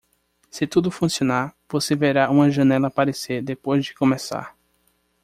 [0.49, 4.55] Se tudo funcionar, você verá uma janela aparecer depois de começar.